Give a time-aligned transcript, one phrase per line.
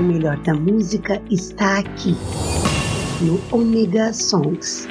[0.00, 2.16] O melhor da música está aqui,
[3.20, 4.88] no Omega Songs.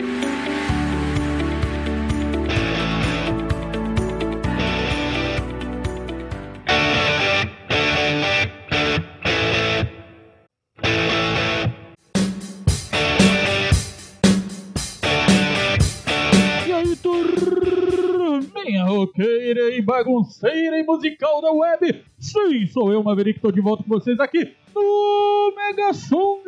[19.49, 22.03] Roqueira e bagunceira e musical da web.
[22.17, 26.43] Sim, sou eu, Maverick, estou de volta com vocês aqui no Mega Song.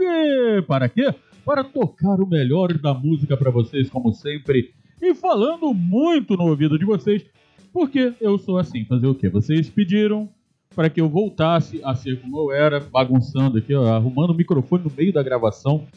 [0.68, 1.14] Para quê?
[1.44, 6.78] Para tocar o melhor da música para vocês, como sempre, e falando muito no ouvido
[6.78, 7.26] de vocês,
[7.74, 8.86] porque eu sou assim.
[8.86, 9.30] Fazer o quê?
[9.30, 10.30] Vocês pediram
[10.76, 14.84] para que eu voltasse a ser como eu era, bagunçando aqui, ó, arrumando o microfone
[14.84, 15.88] no meio da gravação,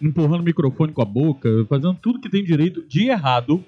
[0.00, 3.64] empurrando o microfone com a boca, fazendo tudo que tem direito de errado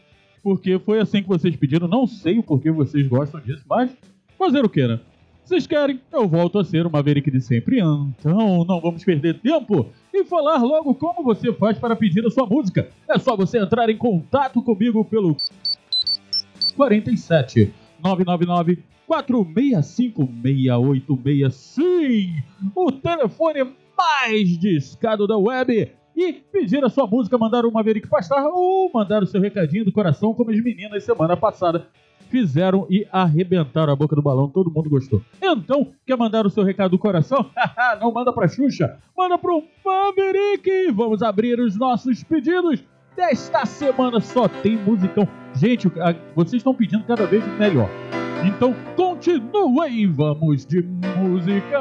[0.46, 1.88] porque foi assim que vocês pediram.
[1.88, 3.90] Não sei o porquê vocês gostam disso, mas
[4.38, 5.00] fazer o que, né?
[5.42, 6.00] Vocês querem?
[6.12, 7.80] Eu volto a ser o Maverick de sempre.
[7.80, 12.46] Então, não vamos perder tempo e falar logo como você faz para pedir a sua
[12.46, 12.88] música.
[13.08, 15.36] É só você entrar em contato comigo pelo
[16.76, 21.54] 47 999 465 686.
[21.54, 22.34] Sim!
[22.72, 23.64] O telefone
[23.98, 29.22] mais discado da web e pedir a sua música, mandar o Maverick pastar ou mandar
[29.22, 31.86] o seu recadinho do coração, como as meninas semana passada
[32.30, 35.22] fizeram e arrebentaram a boca do balão, todo mundo gostou.
[35.40, 37.50] Então, quer mandar o seu recado do coração?
[38.00, 40.90] Não manda pra Xuxa, manda pro Maverick!
[40.92, 42.82] Vamos abrir os nossos pedidos.
[43.14, 45.26] Desta semana só tem musicão.
[45.54, 45.88] Gente,
[46.34, 47.88] vocês estão pedindo cada vez melhor.
[48.44, 51.80] Então, continuem, vamos de música!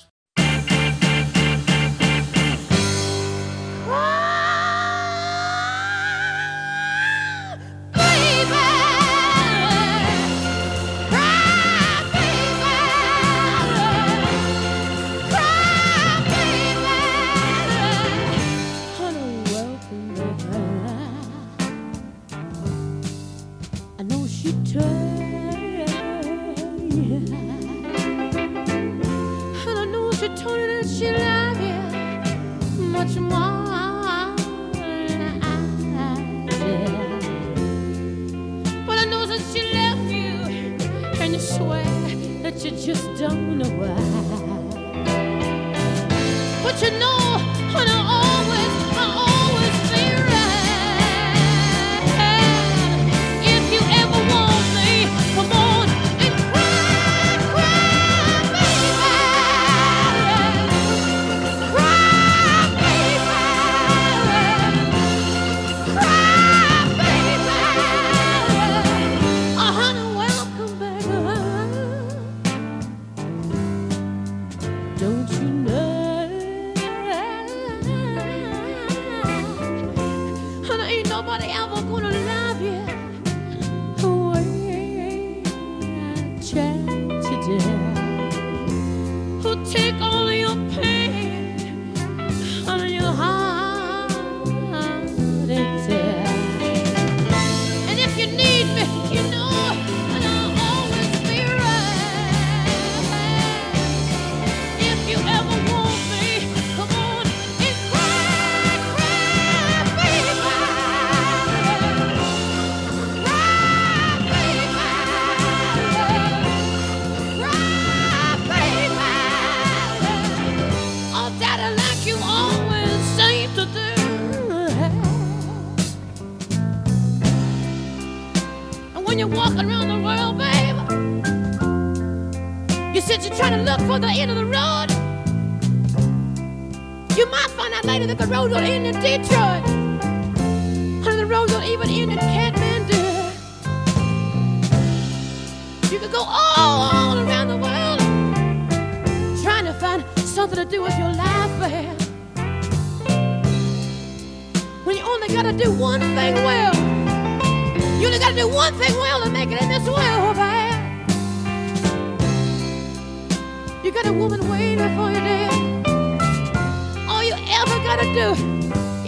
[138.47, 139.40] doodle in the ditch.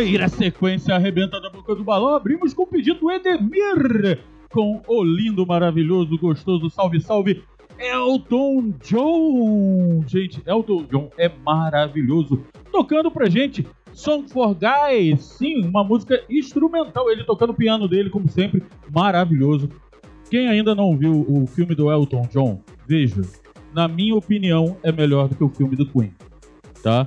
[0.00, 2.14] Primeira sequência arrebenta da boca do balão.
[2.14, 4.18] Abrimos com o pedido do Edemir,
[4.50, 7.42] com o lindo, maravilhoso, gostoso, salve, salve,
[7.78, 10.02] Elton John.
[10.06, 12.42] Gente, Elton John é maravilhoso.
[12.72, 17.10] Tocando pra gente Song for Guys, sim, uma música instrumental.
[17.10, 19.68] Ele tocando o piano dele, como sempre, maravilhoso.
[20.30, 23.20] Quem ainda não viu o filme do Elton John, veja.
[23.74, 26.14] Na minha opinião, é melhor do que o filme do Queen,
[26.82, 27.06] tá?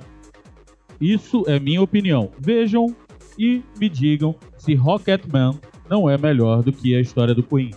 [1.03, 2.31] Isso é minha opinião.
[2.39, 2.95] Vejam
[3.37, 7.71] e me digam se Rocketman não é melhor do que a história do Queen.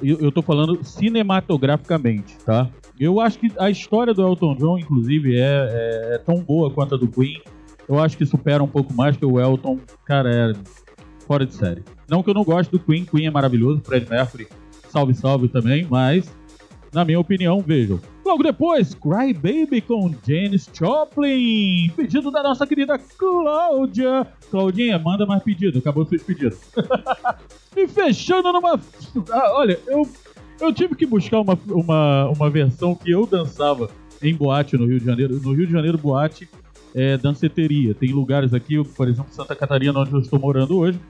[0.00, 2.70] Eu, eu tô falando cinematograficamente, tá?
[3.00, 6.94] Eu acho que a história do Elton John, inclusive, é, é, é tão boa quanto
[6.94, 7.40] a do Queen.
[7.88, 10.52] Eu acho que supera um pouco mais que o Elton, cara, é
[11.26, 11.82] fora de série.
[12.08, 14.46] Não que eu não goste do Queen, Queen é maravilhoso, Fred Mercury,
[14.88, 16.32] salve, salve também, mas,
[16.92, 17.98] na minha opinião, vejam.
[18.24, 21.90] Logo depois, Cry Baby com Janis Joplin.
[21.96, 24.26] Pedido da nossa querida Cláudia.
[24.50, 25.78] Claudinha, manda mais pedido.
[25.78, 26.58] Acabou seus pedidos.
[27.76, 28.78] e fechando numa.
[29.30, 30.06] Ah, olha, eu,
[30.60, 33.90] eu tive que buscar uma, uma, uma versão que eu dançava
[34.22, 35.40] em boate no Rio de Janeiro.
[35.42, 36.48] No Rio de Janeiro, boate
[36.94, 37.94] é danceteria.
[37.94, 41.00] Tem lugares aqui, por exemplo, Santa Catarina, onde eu estou morando hoje.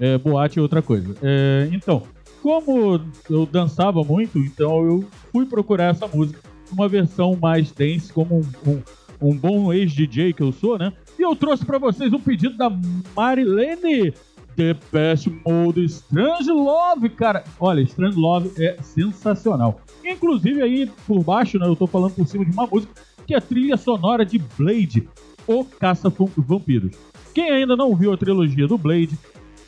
[0.00, 1.16] É, boate é outra coisa.
[1.22, 2.02] É, então,
[2.48, 6.40] como eu dançava muito, então eu fui procurar essa música
[6.72, 8.82] uma versão mais dance, como um, um,
[9.20, 10.90] um bom ex-DJ que eu sou, né?
[11.18, 12.70] E eu trouxe para vocês um pedido da
[13.14, 14.14] Marilene
[14.56, 17.44] The Best Mode Strange Love, cara.
[17.60, 19.82] Olha, Strange Love é sensacional.
[20.02, 22.94] Inclusive aí por baixo, né, eu tô falando por cima de uma música
[23.26, 25.06] que é trilha sonora de Blade,
[25.46, 26.96] o Caça Vampiros.
[27.34, 29.18] Quem ainda não viu a trilogia do Blade,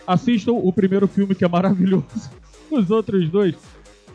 [0.07, 2.40] assistam o primeiro filme que é maravilhoso.
[2.71, 3.57] Os outros dois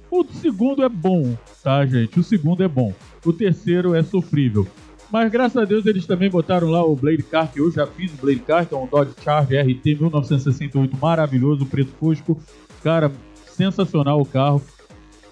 [0.09, 2.19] o segundo é bom, tá, gente?
[2.19, 2.93] O segundo é bom.
[3.25, 4.65] O terceiro é sofrível.
[5.11, 8.13] Mas graças a Deus eles também botaram lá o Blade Car, que eu já fiz
[8.13, 12.39] o Blade Car, que é um Dodge Charger RT 1968 maravilhoso, preto fosco.
[12.83, 13.11] Cara,
[13.45, 14.61] sensacional o carro.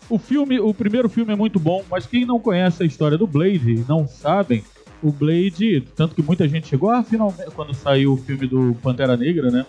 [0.09, 3.25] O filme, o primeiro filme é muito bom, mas quem não conhece a história do
[3.25, 4.63] Blade não sabem,
[5.01, 9.15] o Blade, tanto que muita gente chegou, ah, finalmente, quando saiu o filme do Pantera
[9.15, 9.65] Negra, né?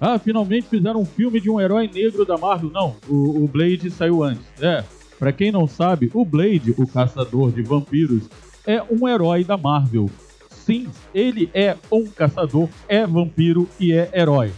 [0.00, 2.70] Ah, finalmente fizeram um filme de um herói negro da Marvel.
[2.70, 4.44] Não, o, o Blade saiu antes.
[4.60, 4.84] É,
[5.18, 8.28] para quem não sabe, o Blade, o caçador de vampiros,
[8.66, 10.10] é um herói da Marvel.
[10.50, 14.52] Sim, ele é um caçador, é vampiro e é herói.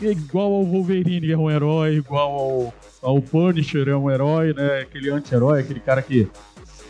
[0.00, 4.80] igual ao Wolverine é um herói, igual ao, ao Punisher é um herói, né?
[4.80, 6.28] Aquele anti-herói, aquele cara que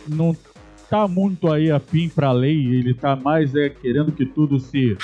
[0.07, 0.35] não
[0.89, 4.95] tá muito aí afim pra lei, ele tá mais é querendo que tudo se.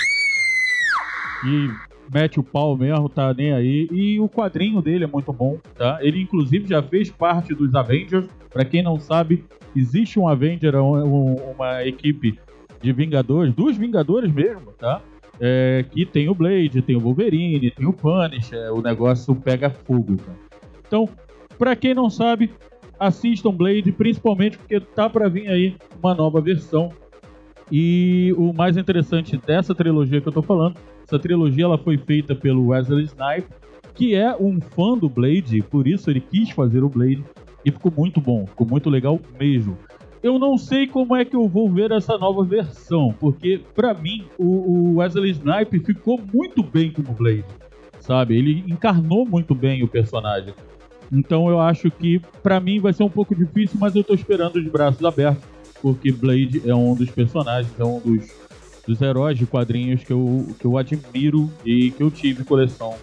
[1.46, 3.88] E mete o pau mesmo, tá nem aí.
[3.92, 6.00] E o quadrinho dele é muito bom, tá?
[6.02, 8.28] Ele inclusive já fez parte dos Avengers.
[8.50, 9.46] Para quem não sabe,
[9.76, 12.40] existe um Avenger, um, uma equipe
[12.82, 15.02] de Vingadores, dos Vingadores mesmo, tá?
[15.40, 20.18] É, que tem o Blade, tem o Wolverine, tem o Punisher, o negócio pega fogo,
[20.18, 20.34] tá?
[20.86, 21.08] Então,
[21.58, 22.52] para quem não sabe,
[23.00, 26.92] assistam Blade, principalmente porque tá para vir aí uma nova versão.
[27.72, 30.76] E o mais interessante dessa trilogia que eu tô falando
[31.10, 33.50] essa trilogia ela foi feita pelo Wesley Snipes,
[33.96, 37.24] que é um fã do Blade, por isso ele quis fazer o Blade
[37.66, 39.76] e ficou muito bom, ficou muito legal mesmo.
[40.22, 44.26] Eu não sei como é que eu vou ver essa nova versão, porque para mim
[44.38, 47.46] o, Wesley Snipes ficou muito bem como Blade,
[48.00, 48.38] sabe?
[48.38, 50.54] Ele encarnou muito bem o personagem.
[51.12, 54.62] Então eu acho que para mim vai ser um pouco difícil, mas eu tô esperando
[54.62, 55.44] de braços abertos,
[55.82, 58.49] porque Blade é um dos personagens, é um dos
[58.90, 62.96] dos heróis de quadrinhos que eu, que eu admiro e que eu tive coleção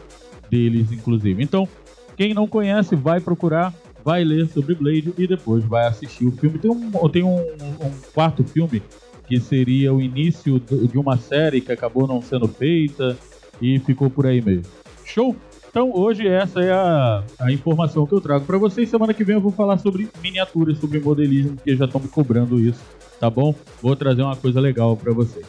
[0.50, 1.40] deles, inclusive.
[1.40, 1.68] Então,
[2.16, 3.72] quem não conhece, vai procurar,
[4.04, 6.58] vai ler sobre Blade e depois vai assistir o filme.
[6.58, 8.82] Tem um, tem um, um quarto filme
[9.28, 13.16] que seria o início de uma série que acabou não sendo feita
[13.60, 14.72] e ficou por aí mesmo.
[15.04, 15.36] Show?
[15.70, 18.88] Então hoje essa é a, a informação que eu trago para vocês.
[18.88, 22.58] Semana que vem eu vou falar sobre miniaturas, sobre modelismo, porque já estão me cobrando
[22.58, 22.80] isso,
[23.20, 23.54] tá bom?
[23.80, 25.46] Vou trazer uma coisa legal para vocês.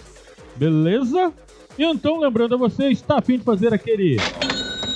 [0.57, 1.31] Beleza?
[1.77, 4.17] Então, lembrando a você, está afim de fazer aquele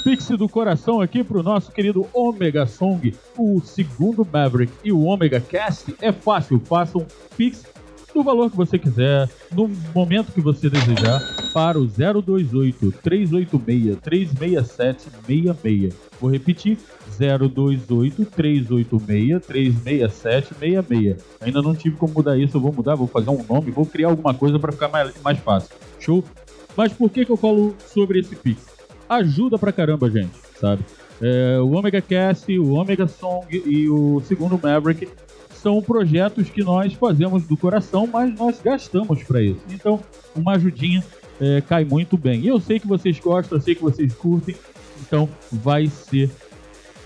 [0.03, 5.39] Pix do coração aqui pro nosso querido Omega Song, o segundo Maverick e o Omega
[5.39, 5.95] Cast?
[6.01, 7.05] É fácil, faça um
[7.37, 7.63] Pix
[8.13, 11.21] do valor que você quiser, no momento que você desejar,
[11.53, 15.93] para o 028 386 367 66.
[16.19, 16.77] Vou repetir:
[17.21, 21.23] 028 386 367 66.
[21.41, 24.07] Ainda não tive como mudar isso, eu vou mudar, vou fazer um nome, vou criar
[24.07, 25.69] alguma coisa para ficar mais, mais fácil.
[25.99, 26.23] Show?
[26.75, 28.65] Mas por que, que eu falo sobre esse Pix?
[29.07, 30.83] Ajuda pra caramba, gente, sabe?
[31.21, 35.07] É, o Omega Cast, o Omega Song e o segundo Maverick
[35.53, 39.61] são projetos que nós fazemos do coração, mas nós gastamos para isso.
[39.69, 39.99] Então,
[40.35, 41.03] uma ajudinha
[41.39, 42.45] é, cai muito bem.
[42.47, 44.55] Eu sei que vocês gostam, eu sei que vocês curtem,
[45.01, 46.31] então vai ser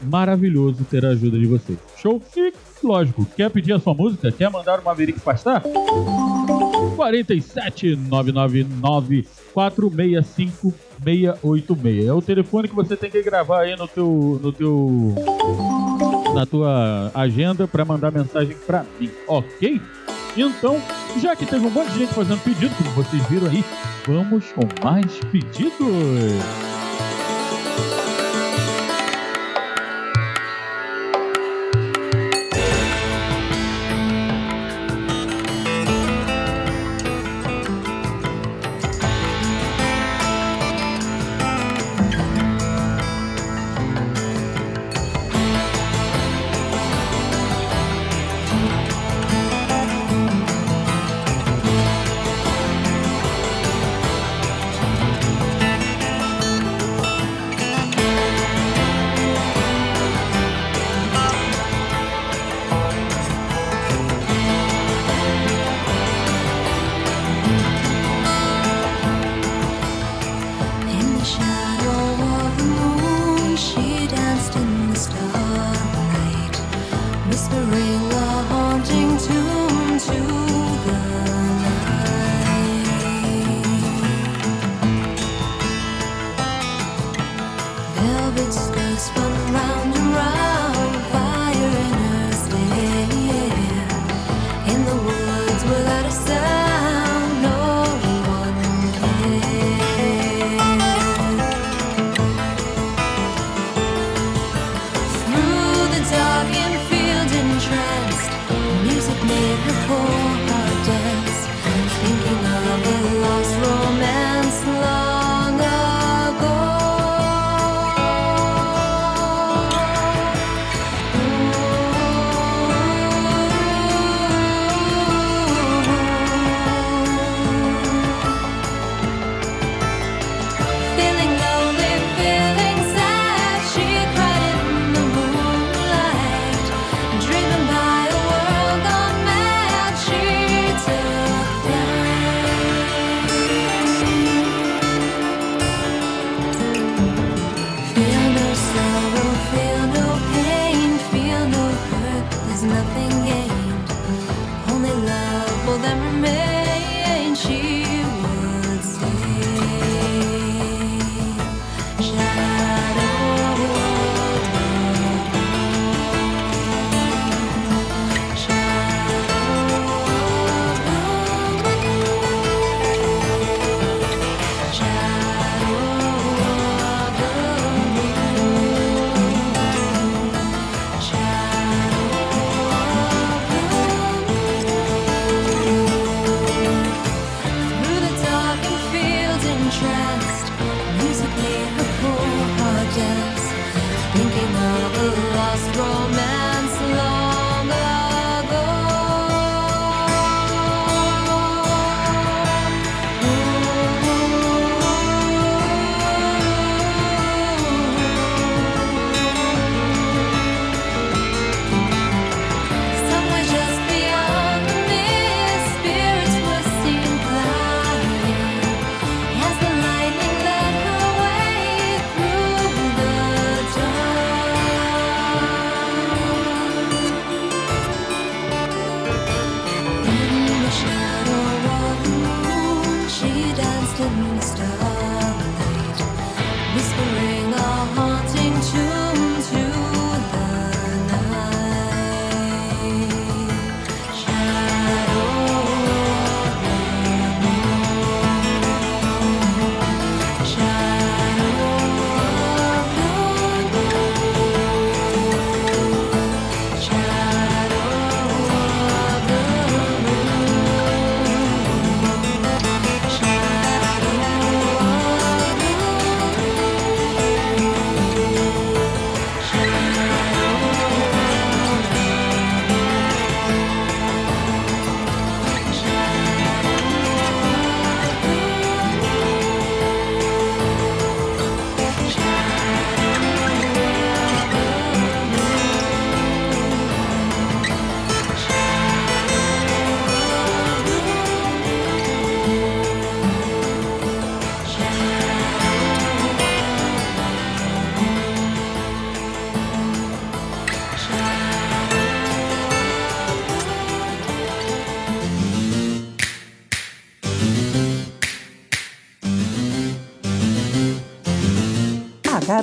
[0.06, 1.78] maravilhoso ter a ajuda de vocês.
[1.98, 2.22] Show?
[2.36, 4.32] E, lógico, quer pedir a sua música?
[4.32, 5.64] Quer mandar o Maverick pastar?
[6.96, 12.06] 47 999 465 686.
[12.08, 15.16] É o telefone que você tem que gravar aí no teu no teu
[16.34, 19.82] na tua agenda para mandar mensagem para mim, OK?
[20.38, 20.82] Então,
[21.22, 23.64] já que teve um monte de gente fazendo pedido, como vocês viram aí,
[24.06, 26.85] vamos com mais pedidos.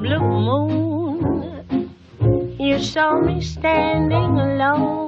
[0.01, 1.91] blue moon.
[2.59, 5.08] You saw me standing alone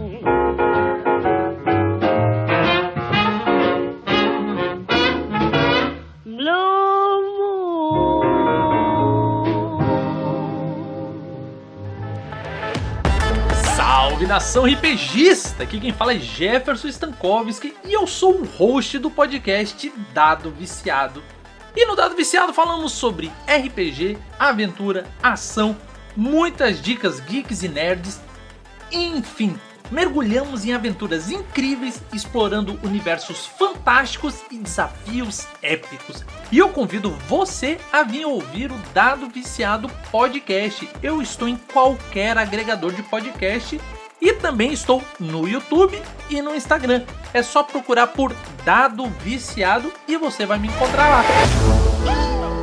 [14.01, 15.61] Salve nação RPGista!
[15.61, 21.21] Aqui quem fala é Jefferson Stankowski e eu sou o host do podcast Dado Viciado.
[21.75, 25.77] E no Dado Viciado falamos sobre RPG, aventura, ação,
[26.17, 28.19] muitas dicas geeks e nerds,
[28.91, 29.55] enfim,
[29.91, 36.23] mergulhamos em aventuras incríveis explorando universos fantásticos e desafios épicos.
[36.51, 40.89] E eu convido você a vir ouvir o Dado Viciado Podcast.
[41.03, 43.79] Eu estou em qualquer agregador de podcast
[44.21, 47.03] e também estou no YouTube e no Instagram.
[47.33, 48.33] É só procurar por
[48.63, 52.60] Dado Viciado e você vai me encontrar lá.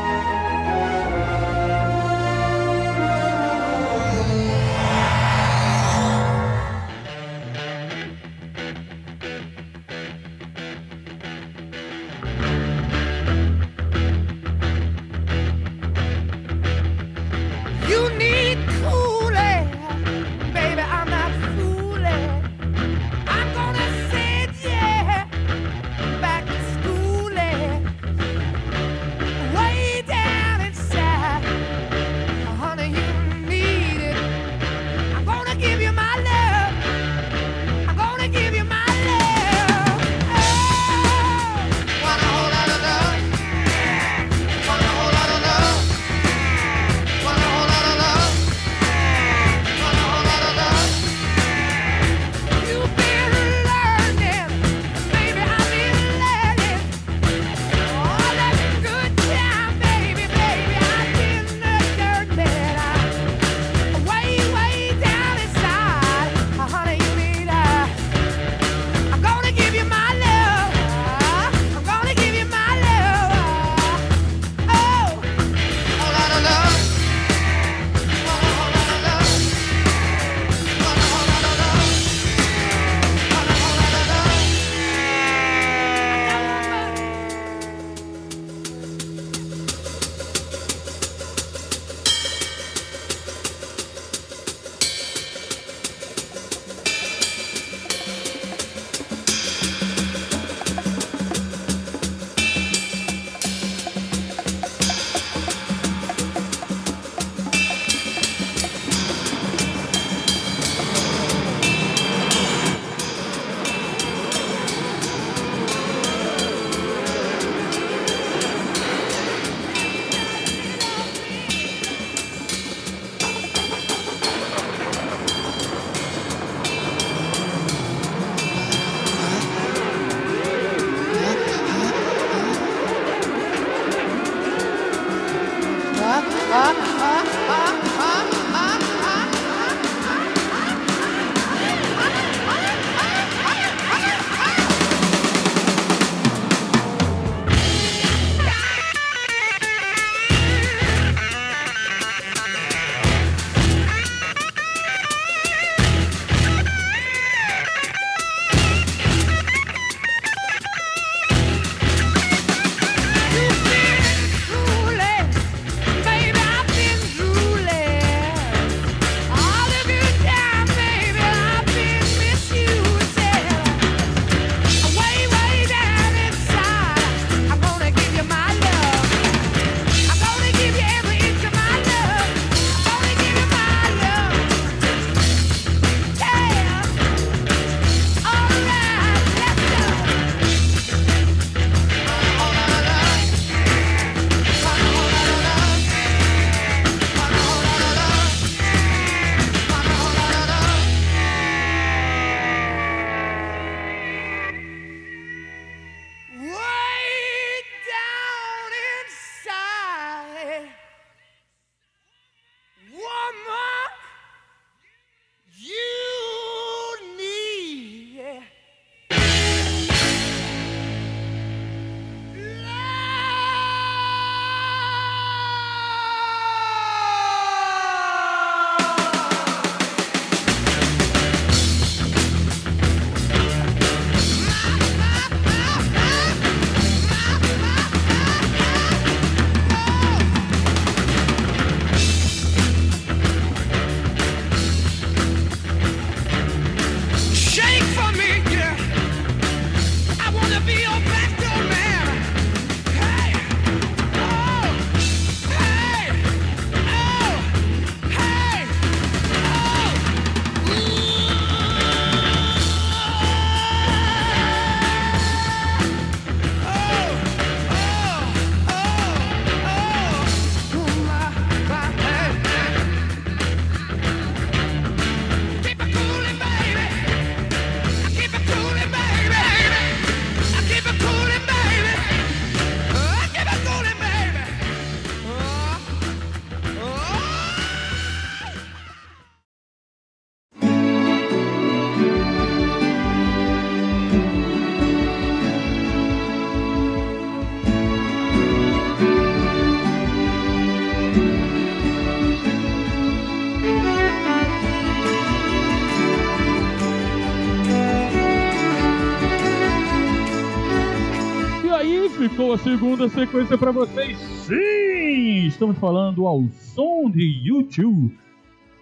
[312.57, 314.17] Segunda sequência pra vocês.
[314.17, 315.45] Sim!
[315.45, 318.17] Estamos falando ao som de YouTube.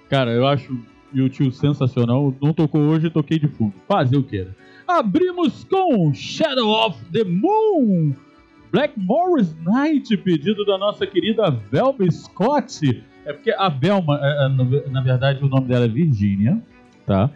[0.10, 0.78] Cara, eu acho
[1.14, 2.34] YouTube sensacional.
[2.42, 3.74] Não tocou hoje, toquei de fundo.
[3.88, 4.56] Fazer o que era.
[4.88, 8.14] Abrimos com Shadow of the Moon.
[8.72, 13.04] Black Morris Night, pedido da nossa querida Velma Scott.
[13.26, 16.62] É porque a Velma, é, é, na verdade, o nome dela é Virginia,
[17.06, 17.30] tá?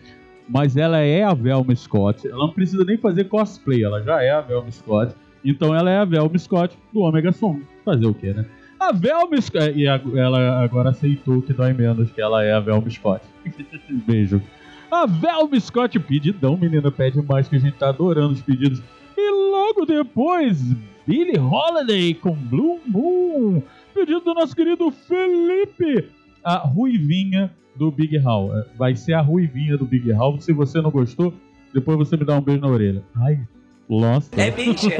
[0.47, 2.27] Mas ela é a Velma Scott.
[2.27, 5.13] Ela não precisa nem fazer cosplay, ela já é a Velma Scott.
[5.43, 7.61] Então ela é a Velma Scott do Omega Song.
[7.85, 8.45] Fazer o quê, né?
[8.79, 9.71] A Velma Scott.
[9.75, 13.25] E a- ela agora aceitou que dói menos, que ela é a Velma Scott.
[14.05, 14.41] Beijo.
[14.91, 18.81] A Velma Scott, pedidão, menina, pede mais que a gente tá adorando os pedidos.
[19.17, 20.61] E logo depois,
[21.05, 23.61] Billie Holiday com Blue Moon.
[23.93, 26.09] Pedido do nosso querido Felipe.
[26.43, 28.51] A Ruivinha do Big Hall.
[28.77, 30.39] Vai ser a Ruivinha do Big Hall.
[30.39, 31.33] Se você não gostou,
[31.73, 33.03] depois você me dá um beijo na orelha.
[33.15, 33.39] Ai,
[33.89, 34.29] nossa.
[34.39, 34.97] É mentira.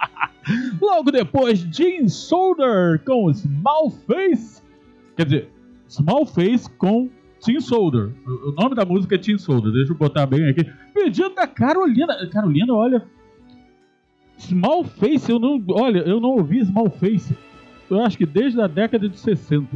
[0.80, 4.62] Logo depois, Gene Solder com Small Face.
[5.16, 5.48] Quer dizer,
[5.88, 7.08] Small Face com
[7.40, 8.10] Tim Solder.
[8.26, 9.72] O o nome da música é Tim Solder.
[9.72, 10.64] Deixa eu botar bem aqui.
[10.94, 12.28] Pedido da Carolina.
[12.32, 13.02] Carolina, olha.
[14.38, 15.62] Small Face, eu não.
[15.70, 17.36] Olha, eu não ouvi Small Face.
[17.90, 19.66] Eu acho que desde a década de 60.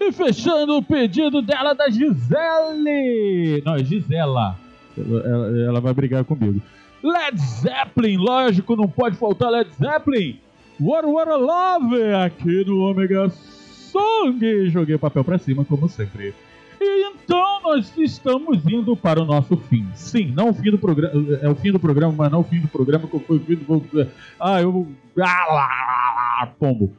[0.00, 3.62] E fechando o pedido dela da Gisele.
[3.64, 4.56] Não, é Gisela.
[4.98, 6.60] Ela, ela- ela vai brigar comigo.
[7.02, 10.38] Led Zeppelin, lógico, não pode faltar Led Zeppelin.
[10.78, 14.40] What What a Love aqui no Omega Song.
[14.70, 16.34] Joguei papel pra cima, como sempre.
[16.80, 19.86] E então nós estamos indo para o nosso fim.
[19.94, 21.12] Sim, não o fim do programa.
[21.42, 23.56] É o fim do programa, mas não o fim do programa, que foi o fim
[23.56, 24.08] do.
[24.38, 24.88] Ah, eu.
[25.18, 26.96] Ah, lá, pombo.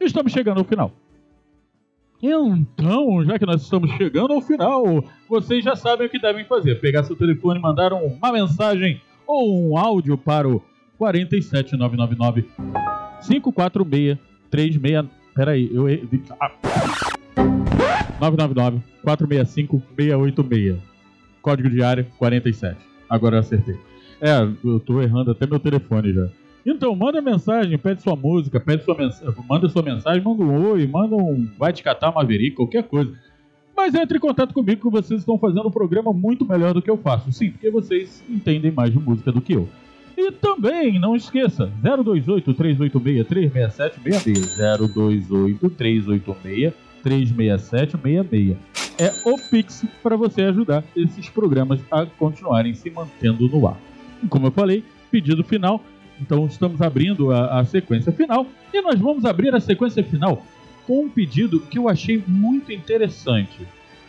[0.00, 0.90] Estamos chegando ao final.
[2.22, 6.80] Então, já que nós estamos chegando ao final, vocês já sabem o que devem fazer:
[6.80, 9.00] pegar seu telefone e mandar uma mensagem
[9.32, 10.62] ou um áudio para o
[10.98, 12.44] 47999
[13.26, 14.18] 546
[14.50, 15.06] 36.
[15.34, 15.88] Peraí, eu.
[15.88, 16.50] errei- ah.
[18.20, 20.76] 999 465 686.
[21.40, 22.76] Código de área 47.
[23.08, 23.76] Agora eu acertei.
[24.20, 26.28] É, eu tô errando até meu telefone já.
[26.64, 30.86] Então, manda mensagem, pede sua música, pede sua mensagem, manda sua mensagem, manda um oi,
[30.86, 33.12] manda um vai te catar Maverick, qualquer coisa.
[33.76, 36.90] Mas entre em contato comigo que vocês estão fazendo um programa muito melhor do que
[36.90, 37.32] eu faço.
[37.32, 39.68] Sim, porque vocês entendem mais de música do que eu.
[40.16, 44.56] E também, não esqueça, 028 386 36766
[44.94, 48.56] 028 386 36766
[48.98, 53.76] é o Pix para você ajudar esses programas a continuarem se mantendo no ar.
[54.28, 55.82] Como eu falei, pedido final.
[56.20, 60.44] Então estamos abrindo a, a sequência final e nós vamos abrir a sequência final
[60.86, 63.66] com um pedido que eu achei muito interessante.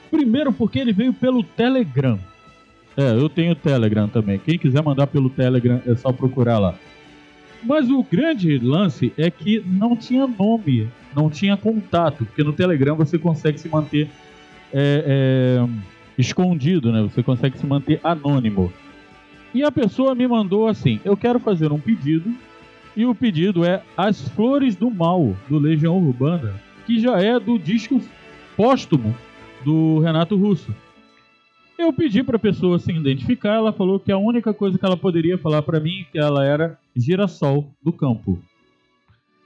[0.10, 2.20] Primeiro porque ele veio pelo Telegram.
[2.96, 4.38] É, eu tenho Telegram também.
[4.38, 6.76] Quem quiser mandar pelo Telegram é só procurar lá.
[7.64, 12.96] Mas o grande lance é que não tinha nome, não tinha contato, porque no Telegram
[12.96, 14.10] você consegue se manter
[14.74, 15.06] é,
[15.64, 15.70] é,
[16.18, 17.02] escondido, né?
[17.04, 18.72] Você consegue se manter anônimo.
[19.54, 22.34] E a pessoa me mandou assim: eu quero fazer um pedido,
[22.96, 26.54] e o pedido é As Flores do Mal, do Legião Urbana,
[26.86, 28.02] que já é do disco
[28.56, 29.16] póstumo
[29.64, 30.74] do Renato Russo.
[31.78, 34.96] Eu pedi para a pessoa se identificar, ela falou que a única coisa que ela
[34.96, 38.40] poderia falar para mim é que ela era Girassol do Campo.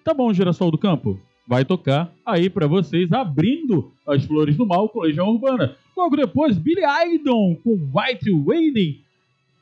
[0.03, 1.19] Tá bom, Girassol do Campo?
[1.47, 5.75] Vai tocar aí para vocês, abrindo as Flores do Mal com Legião Urbana.
[5.95, 6.81] Logo depois, Billy
[7.13, 9.01] Idol com White Waiting,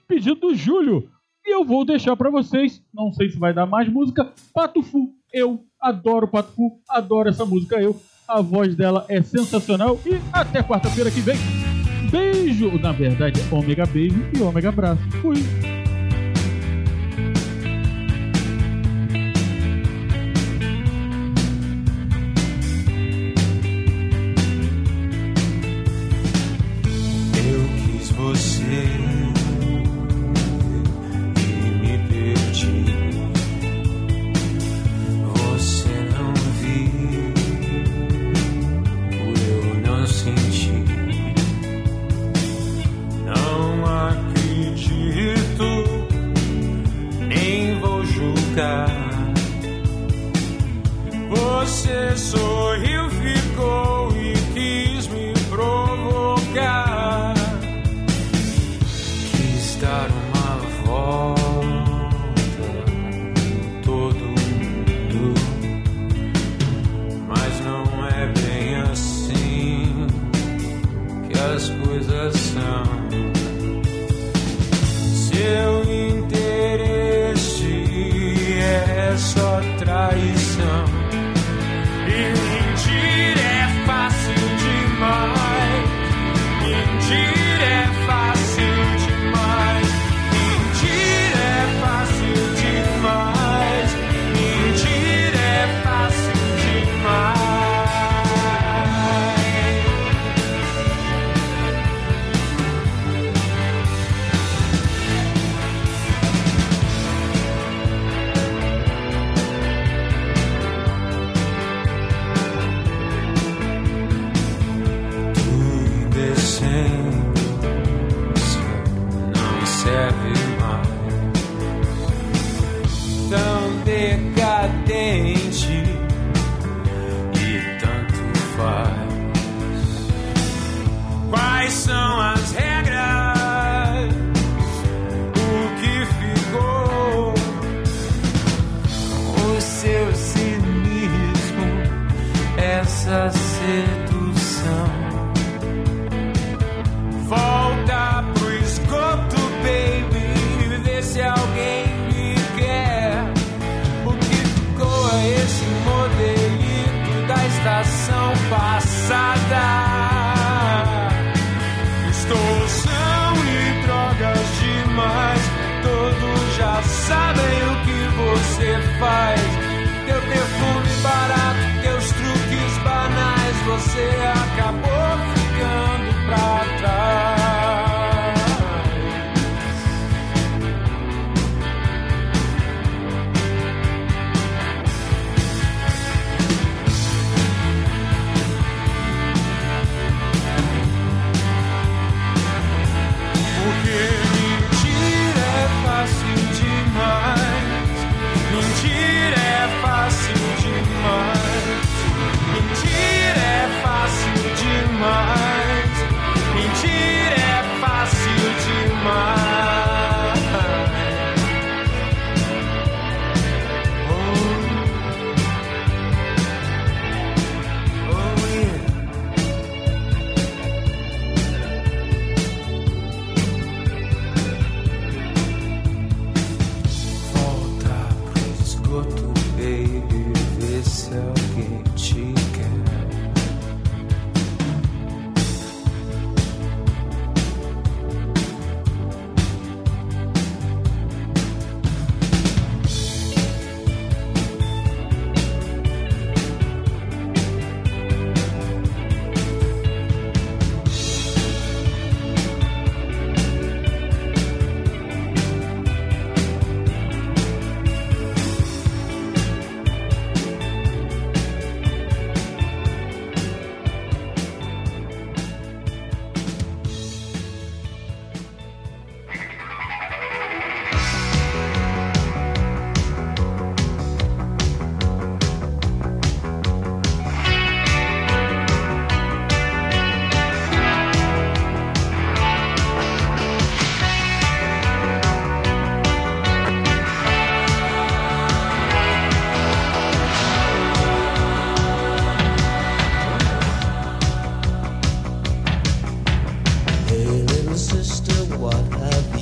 [0.07, 1.07] pedido do Júlio.
[1.45, 5.13] E eu vou deixar para vocês, não sei se vai dar mais música, Pato Fu.
[5.31, 7.95] Eu adoro Pato Fu, adoro essa música eu.
[8.27, 11.37] A voz dela é sensacional e até quarta-feira que vem.
[12.09, 15.03] Beijo, na verdade, ômega beijo e ômega abraço.
[15.21, 15.35] Fui.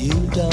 [0.04, 0.53] you don't.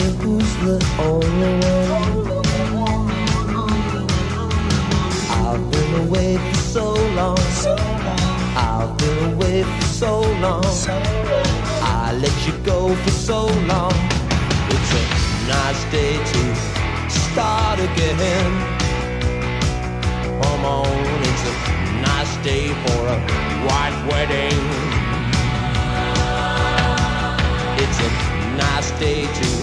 [0.00, 2.30] wonder who's the only one.
[5.30, 7.38] I've been away for so long.
[8.56, 10.64] I've been away for so long.
[11.82, 13.92] I let you go for so long.
[14.68, 15.04] It's a
[15.48, 18.52] nice day to start again.
[20.42, 20.86] Come on,
[21.28, 21.54] it's a
[22.02, 23.18] nice day for a
[23.66, 24.60] white wedding.
[27.82, 28.10] It's a
[28.56, 29.59] nice day to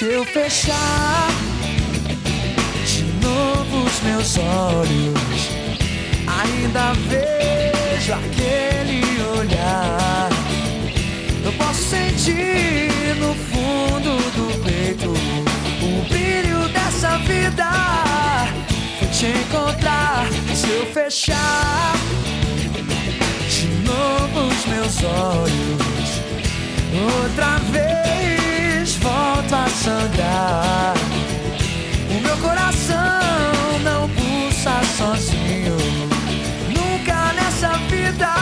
[0.00, 1.28] se eu fechar
[2.86, 5.50] de novo os meus olhos,
[6.26, 9.02] ainda vejo aquele
[9.38, 10.30] olhar.
[11.44, 17.68] Eu posso sentir no fundo do peito o brilho dessa vida.
[19.00, 21.92] Vou te encontrar se eu fechar
[23.50, 25.90] de novo os meus olhos.
[27.22, 28.00] Outra vez
[28.88, 30.94] volto a sangrar.
[32.10, 35.76] O meu coração não pulsa sozinho.
[36.68, 38.32] Nunca nessa vida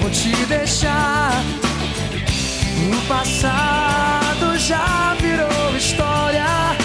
[0.00, 1.42] vou te deixar.
[2.76, 6.76] O passado já virou história.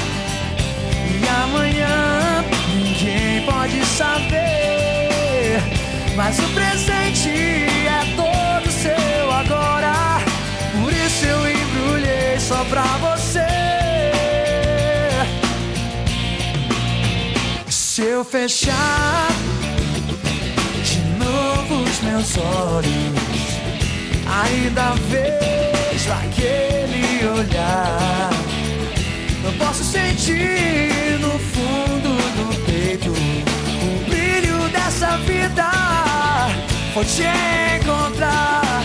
[1.05, 5.61] E amanhã ninguém pode saber.
[6.15, 7.70] Mas o presente
[18.21, 19.29] eu fechar
[20.83, 23.49] de novo os meus olhos,
[24.27, 28.29] ainda vejo aquele olhar.
[29.43, 35.71] Eu posso sentir no fundo do peito o brilho dessa vida.
[36.93, 37.23] Vou te
[37.81, 38.83] encontrar.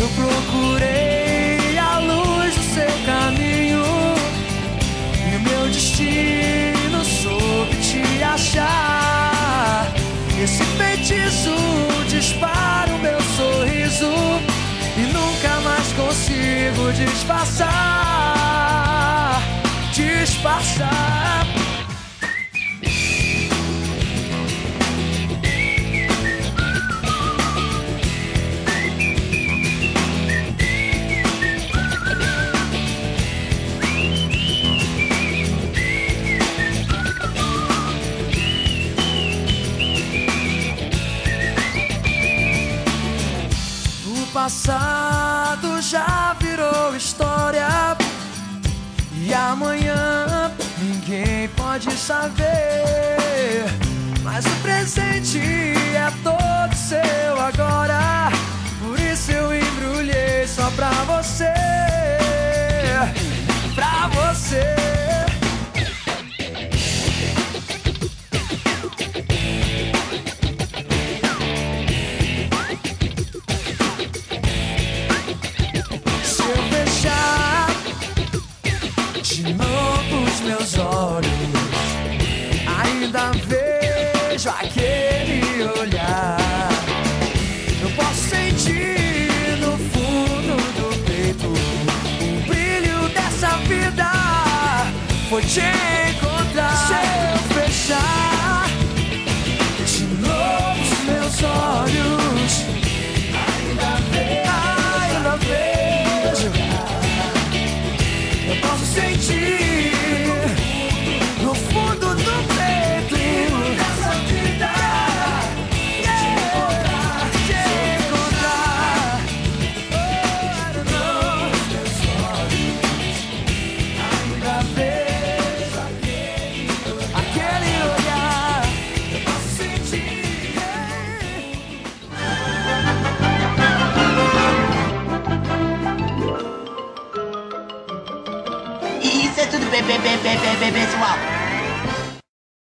[0.00, 3.84] Eu procurei a luz do seu caminho
[5.30, 6.77] e o meu destino
[7.28, 9.92] soube te achar.
[10.42, 11.54] Esse feitiço
[12.08, 14.10] dispara o meu sorriso
[14.96, 17.68] e nunca mais consigo disfarçar.
[19.92, 21.47] Disfarçar.
[52.08, 52.37] sun